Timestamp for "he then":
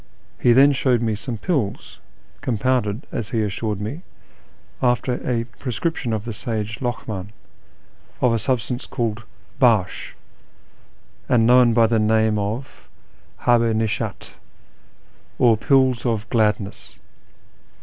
0.39-0.71